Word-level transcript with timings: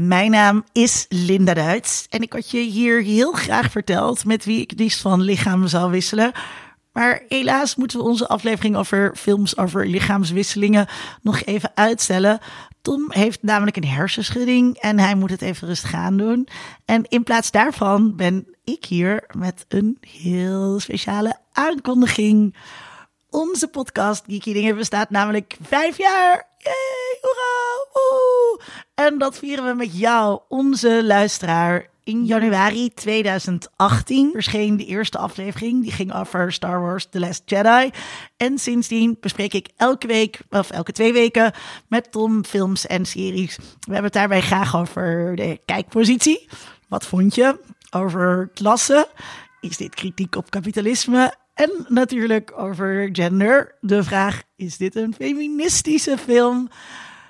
Mijn 0.00 0.30
naam 0.30 0.64
is 0.72 1.06
Linda 1.08 1.54
Duits 1.54 2.06
en 2.10 2.22
ik 2.22 2.32
had 2.32 2.50
je 2.50 2.58
hier 2.58 3.02
heel 3.02 3.32
graag 3.32 3.70
verteld 3.70 4.24
met 4.24 4.44
wie 4.44 4.60
ik 4.60 4.72
liefst 4.76 5.00
van 5.00 5.20
lichaam 5.20 5.66
zou 5.66 5.90
wisselen. 5.90 6.32
Maar 6.92 7.22
helaas 7.28 7.76
moeten 7.76 7.98
we 7.98 8.04
onze 8.04 8.28
aflevering 8.28 8.76
over 8.76 9.16
films 9.16 9.56
over 9.56 9.86
lichaamswisselingen 9.86 10.86
nog 11.22 11.42
even 11.44 11.70
uitstellen. 11.74 12.38
Tom 12.82 13.06
heeft 13.08 13.42
namelijk 13.42 13.76
een 13.76 13.84
hersenschudding 13.84 14.76
en 14.76 14.98
hij 14.98 15.14
moet 15.14 15.30
het 15.30 15.42
even 15.42 15.68
rustig 15.68 15.94
aan 15.94 16.16
doen. 16.16 16.48
En 16.84 17.04
in 17.08 17.22
plaats 17.22 17.50
daarvan 17.50 18.16
ben 18.16 18.46
ik 18.64 18.84
hier 18.84 19.24
met 19.36 19.64
een 19.68 19.98
heel 20.00 20.80
speciale 20.80 21.36
aankondiging. 21.52 22.56
Onze 23.30 23.68
podcast 23.68 24.24
Geeky 24.26 24.52
Dingen 24.52 24.76
bestaat 24.76 25.10
namelijk 25.10 25.56
vijf 25.62 25.98
jaar. 25.98 26.47
Yay, 26.58 27.18
hoera, 27.20 27.86
woe. 27.92 28.60
En 28.94 29.18
dat 29.18 29.38
vieren 29.38 29.66
we 29.66 29.74
met 29.74 29.98
jou, 29.98 30.40
onze 30.48 31.04
luisteraar. 31.04 31.86
In 32.04 32.24
januari 32.24 32.94
2018 32.94 34.30
verscheen 34.32 34.76
de 34.76 34.84
eerste 34.84 35.18
aflevering. 35.18 35.82
Die 35.82 35.92
ging 35.92 36.14
over 36.14 36.52
Star 36.52 36.80
Wars 36.80 37.06
The 37.10 37.20
Last 37.20 37.42
Jedi. 37.44 37.90
En 38.36 38.58
sindsdien 38.58 39.16
bespreek 39.20 39.52
ik 39.54 39.68
elke 39.76 40.06
week, 40.06 40.40
of 40.50 40.70
elke 40.70 40.92
twee 40.92 41.12
weken, 41.12 41.52
met 41.88 42.12
Tom 42.12 42.44
films 42.44 42.86
en 42.86 43.06
series. 43.06 43.56
We 43.56 43.64
hebben 43.80 44.04
het 44.04 44.12
daarbij 44.12 44.40
graag 44.40 44.76
over 44.76 45.36
de 45.36 45.60
kijkpositie. 45.64 46.48
Wat 46.88 47.06
vond 47.06 47.34
je? 47.34 47.60
Over 47.90 48.50
klassen. 48.54 49.06
Is 49.60 49.76
dit 49.76 49.94
kritiek 49.94 50.36
op 50.36 50.50
kapitalisme? 50.50 51.34
En 51.58 51.84
natuurlijk 51.88 52.52
over 52.56 53.08
gender. 53.12 53.76
De 53.80 54.04
vraag: 54.04 54.42
is 54.56 54.76
dit 54.76 54.96
een 54.96 55.14
feministische 55.14 56.18
film? 56.18 56.68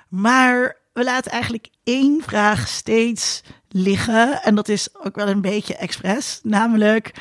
Maar 0.09 0.77
we 0.93 1.03
laten 1.03 1.31
eigenlijk 1.31 1.67
één 1.83 2.21
vraag 2.21 2.67
steeds 2.67 3.43
liggen. 3.69 4.41
En 4.41 4.55
dat 4.55 4.69
is 4.69 4.95
ook 4.95 5.15
wel 5.15 5.27
een 5.27 5.41
beetje 5.41 5.75
expres. 5.75 6.39
Namelijk, 6.43 7.11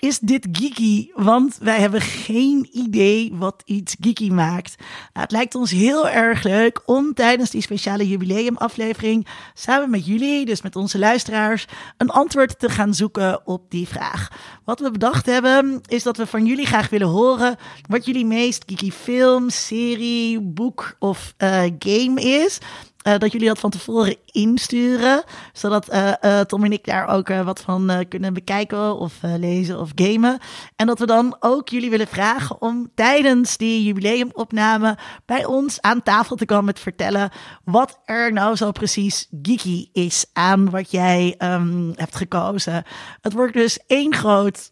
is 0.00 0.18
dit 0.18 0.46
geeky? 0.52 1.10
Want 1.14 1.58
wij 1.60 1.80
hebben 1.80 2.00
geen 2.00 2.68
idee 2.72 3.32
wat 3.34 3.62
iets 3.64 3.96
geeky 4.00 4.30
maakt. 4.30 4.74
Nou, 4.78 4.88
het 5.12 5.30
lijkt 5.30 5.54
ons 5.54 5.70
heel 5.70 6.08
erg 6.08 6.42
leuk 6.42 6.82
om 6.86 7.14
tijdens 7.14 7.50
die 7.50 7.60
speciale 7.62 8.08
jubileumaflevering 8.08 9.26
samen 9.54 9.90
met 9.90 10.06
jullie, 10.06 10.44
dus 10.44 10.62
met 10.62 10.76
onze 10.76 10.98
luisteraars, 10.98 11.66
een 11.96 12.10
antwoord 12.10 12.58
te 12.58 12.68
gaan 12.68 12.94
zoeken 12.94 13.46
op 13.46 13.70
die 13.70 13.88
vraag. 13.88 14.28
Wat 14.64 14.80
we 14.80 14.90
bedacht 14.90 15.26
hebben, 15.26 15.80
is 15.86 16.02
dat 16.02 16.16
we 16.16 16.26
van 16.26 16.46
jullie 16.46 16.66
graag 16.66 16.88
willen 16.88 17.08
horen 17.08 17.56
wat 17.88 18.04
jullie 18.04 18.26
meest 18.26 18.62
geeky 18.66 18.90
film, 18.90 19.50
serie, 19.50 20.40
boek 20.40 20.96
of 20.98 21.34
uh, 21.38 21.62
game 21.78 22.20
is. 22.20 22.58
Uh, 23.06 23.18
dat 23.18 23.32
jullie 23.32 23.48
dat 23.48 23.58
van 23.58 23.70
tevoren 23.70 24.16
insturen. 24.26 25.24
Zodat 25.52 25.92
uh, 25.92 26.40
Tom 26.40 26.64
en 26.64 26.72
ik 26.72 26.84
daar 26.84 27.08
ook 27.08 27.28
wat 27.28 27.60
van 27.60 28.04
kunnen 28.08 28.34
bekijken 28.34 28.96
of 28.96 29.14
lezen 29.22 29.80
of 29.80 29.90
gamen. 29.94 30.38
En 30.76 30.86
dat 30.86 30.98
we 30.98 31.06
dan 31.06 31.36
ook 31.40 31.68
jullie 31.68 31.90
willen 31.90 32.06
vragen 32.06 32.62
om 32.62 32.90
tijdens 32.94 33.56
die 33.56 33.84
jubileumopname 33.84 34.98
bij 35.26 35.44
ons 35.44 35.80
aan 35.80 36.02
tafel 36.02 36.36
te 36.36 36.44
komen 36.44 36.64
met 36.64 36.80
vertellen 36.80 37.30
wat 37.64 37.98
er 38.04 38.32
nou 38.32 38.56
zo 38.56 38.70
precies 38.70 39.28
geeky 39.42 39.88
is 39.92 40.26
aan 40.32 40.70
wat 40.70 40.90
jij 40.90 41.34
um, 41.38 41.92
hebt 41.94 42.16
gekozen. 42.16 42.84
Het 43.20 43.32
wordt 43.32 43.52
dus 43.52 43.78
één 43.86 44.14
groot 44.14 44.70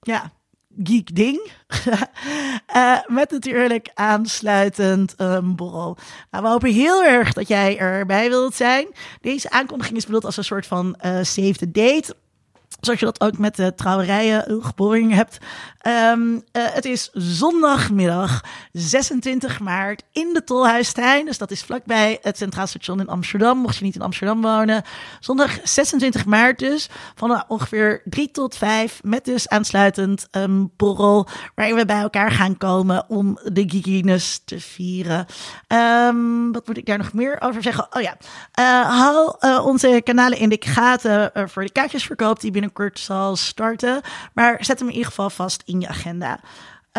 ja, 0.00 0.32
geek 0.82 1.14
ding. 1.14 1.50
uh, 2.76 2.98
met 3.18 3.30
natuurlijk 3.30 3.90
aansluitend 3.94 5.14
een 5.16 5.56
borrel. 5.56 5.96
Nou, 6.30 6.44
we 6.44 6.50
hopen 6.50 6.72
heel 6.72 7.04
erg 7.04 7.32
dat 7.32 7.48
jij 7.48 7.78
erbij 7.78 8.28
wilt 8.28 8.54
zijn. 8.54 8.88
Deze 9.20 9.50
aankondiging 9.50 9.96
is 9.96 10.04
bedoeld 10.04 10.24
als 10.24 10.36
een 10.36 10.44
soort 10.44 10.66
van 10.66 10.96
uh, 11.04 11.18
save 11.22 11.52
the 11.52 11.70
date. 11.70 12.14
Zoals 12.80 13.00
je 13.00 13.06
dat 13.06 13.20
ook 13.20 13.38
met 13.38 13.56
de 13.56 13.74
trouwerijen 13.74 14.62
geboring 14.62 15.14
hebt. 15.14 15.38
Um, 15.86 16.32
uh, 16.32 16.40
het 16.52 16.84
is 16.84 17.10
zondagmiddag 17.12 18.44
26 18.72 19.60
maart 19.60 20.02
in 20.12 20.32
de 20.32 20.44
Tolhuistuin. 20.44 21.24
Dus 21.24 21.38
dat 21.38 21.50
is 21.50 21.62
vlakbij 21.62 22.18
het 22.22 22.36
Centraal 22.36 22.66
Station 22.66 23.00
in 23.00 23.08
Amsterdam. 23.08 23.58
Mocht 23.58 23.76
je 23.76 23.84
niet 23.84 23.94
in 23.94 24.02
Amsterdam 24.02 24.42
wonen. 24.42 24.82
Zondag 25.20 25.58
26 25.64 26.24
maart 26.24 26.58
dus. 26.58 26.88
Van 27.14 27.44
ongeveer 27.48 28.02
3 28.04 28.30
tot 28.30 28.56
5. 28.56 29.00
Met 29.02 29.24
dus 29.24 29.48
aansluitend 29.48 30.28
een 30.30 30.72
borrel. 30.76 31.28
Waarin 31.54 31.76
we 31.76 31.84
bij 31.84 32.00
elkaar 32.00 32.30
gaan 32.30 32.56
komen 32.56 33.04
om 33.08 33.38
de 33.44 33.64
geekiness 33.66 34.42
te 34.44 34.60
vieren. 34.60 35.26
Um, 35.68 36.52
wat 36.52 36.66
moet 36.66 36.76
ik 36.76 36.86
daar 36.86 36.98
nog 36.98 37.12
meer 37.12 37.40
over 37.40 37.62
zeggen? 37.62 37.86
Oh 37.90 38.02
ja. 38.02 38.16
Uh, 38.60 38.98
hou 38.98 39.36
uh, 39.40 39.66
onze 39.66 40.00
kanalen 40.04 40.38
in 40.38 40.48
de 40.48 40.56
gaten 40.60 41.32
voor 41.48 41.64
de 41.64 41.72
kaartjesverkoop 41.72 42.40
die 42.40 42.50
binnenkort 42.50 42.69
zal 42.98 43.36
starten. 43.36 44.00
Maar 44.32 44.64
zet 44.64 44.78
hem 44.78 44.88
in 44.88 44.94
ieder 44.94 45.08
geval 45.08 45.30
vast 45.30 45.62
in 45.64 45.80
je 45.80 45.88
agenda. 45.88 46.40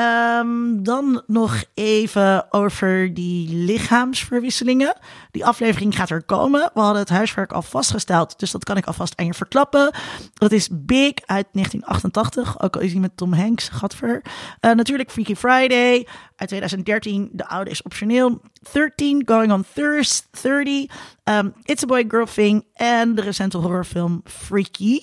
Um, 0.02 0.84
dan 0.84 1.24
nog 1.28 1.64
even 1.74 2.54
over 2.54 3.14
die 3.14 3.56
lichaamsverwisselingen. 3.56 4.98
Die 5.32 5.46
aflevering 5.46 5.96
gaat 5.96 6.10
er 6.10 6.24
komen. 6.24 6.72
We 6.74 6.80
hadden 6.80 7.02
het 7.02 7.10
huiswerk 7.10 7.52
al 7.52 7.62
vastgesteld, 7.62 8.40
dus 8.40 8.52
dat 8.52 8.64
kan 8.64 8.78
ik 8.78 8.86
alvast 8.86 9.18
aan 9.18 9.26
je 9.26 9.34
verklappen. 9.34 9.94
Dat 10.34 10.52
is 10.52 10.68
Big 10.72 11.14
uit 11.26 11.48
1988, 11.52 12.62
ook 12.62 12.76
al 12.76 12.82
is 12.82 12.92
hij 12.92 13.02
met 13.02 13.18
Tom 13.18 13.34
Hanks, 13.34 13.70
gadver. 13.70 14.22
Uh, 14.62 14.72
natuurlijk 14.72 15.12
Freaky 15.12 15.36
Friday 15.36 16.08
uit 16.36 16.50
2013, 16.50 17.30
de 17.32 17.48
oude 17.48 17.70
is 17.70 17.82
optioneel. 17.82 18.42
13, 18.72 19.22
Going 19.26 19.52
on 19.52 19.66
Thirst, 19.74 20.28
30, 20.42 20.86
um, 21.24 21.54
It's 21.64 21.84
a 21.84 21.86
Boy 21.86 22.06
Girl 22.08 22.26
Thing 22.26 22.66
en 22.74 23.16
de 23.16 23.22
recente 23.22 23.58
horrorfilm 23.58 24.22
Freaky. 24.24 25.02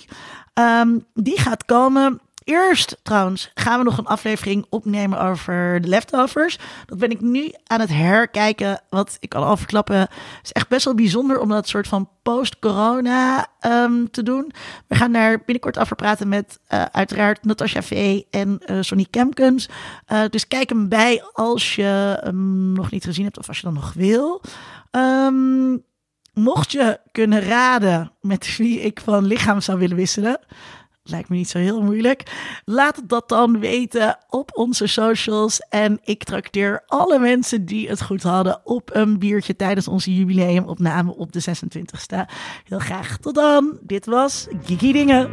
Um, 0.55 1.05
die 1.15 1.41
gaat 1.41 1.65
komen. 1.65 2.21
Eerst 2.49 2.97
trouwens 3.03 3.51
gaan 3.55 3.79
we 3.79 3.85
nog 3.85 3.99
een 3.99 4.07
aflevering 4.07 4.67
opnemen 4.69 5.21
over 5.21 5.81
de 5.81 5.89
leftovers. 5.89 6.59
Dat 6.87 6.99
ben 6.99 7.11
ik 7.11 7.21
nu 7.21 7.53
aan 7.67 7.81
het 7.81 7.89
herkijken. 7.89 8.81
Wat 8.91 9.17
ik 9.21 9.35
al 9.35 9.57
verklappen. 9.57 10.09
is 10.43 10.53
echt 10.53 10.69
best 10.69 10.85
wel 10.85 10.95
bijzonder 10.95 11.41
om 11.41 11.49
dat 11.49 11.69
soort 11.69 11.89
van 11.89 12.09
post-corona 12.23 13.47
um, 13.67 14.11
te 14.11 14.23
doen. 14.23 14.53
We 14.87 14.95
gaan 14.95 15.13
daar 15.13 15.39
binnenkort 15.39 15.79
over 15.79 15.97
praten 15.97 16.29
met 16.29 16.59
uh, 16.69 16.83
uiteraard 16.83 17.45
Natasha 17.45 17.83
V. 17.83 18.21
en 18.31 18.61
uh, 18.67 18.79
Sonny 18.81 19.07
Kemkens. 19.11 19.69
Uh, 20.13 20.23
dus 20.31 20.49
kijk 20.49 20.69
hem 20.69 20.89
bij 20.89 21.23
als 21.33 21.75
je 21.75 22.19
hem 22.23 22.73
nog 22.73 22.91
niet 22.91 23.05
gezien 23.05 23.25
hebt 23.25 23.39
of 23.39 23.49
als 23.49 23.57
je 23.57 23.65
dan 23.65 23.75
nog 23.75 23.93
wil. 23.93 24.43
Um, 24.91 25.85
mocht 26.35 26.73
je 26.73 27.01
kunnen 27.13 27.41
raden 27.41 28.13
met 28.21 28.57
wie 28.57 28.81
ik 28.81 29.01
van 29.01 29.25
lichaam 29.25 29.61
zou 29.61 29.79
willen 29.79 29.97
wisselen 29.97 30.41
lijkt 31.09 31.29
me 31.29 31.37
niet 31.37 31.49
zo 31.49 31.59
heel 31.59 31.83
moeilijk. 31.83 32.23
Laat 32.65 33.03
dat 33.05 33.29
dan 33.29 33.61
weten 33.61 34.19
op 34.29 34.51
onze 34.55 34.87
socials. 34.87 35.61
En 35.69 36.01
ik 36.05 36.25
trakteer 36.25 36.83
alle 36.87 37.19
mensen 37.19 37.65
die 37.65 37.89
het 37.89 38.03
goed 38.03 38.23
hadden 38.23 38.61
op 38.65 38.91
een 38.93 39.19
biertje 39.19 39.57
tijdens 39.57 39.89
onze 39.89 40.15
jubileumopname 40.15 41.17
op 41.17 41.33
de 41.33 41.41
26e. 41.41 42.31
Heel 42.65 42.79
graag 42.79 43.17
tot 43.17 43.35
dan. 43.35 43.79
Dit 43.83 44.07
was 44.07 44.47
Geeky 44.65 44.93
Dingen. 44.93 45.31